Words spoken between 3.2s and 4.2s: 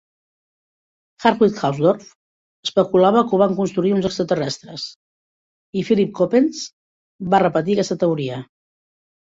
que ho van construir uns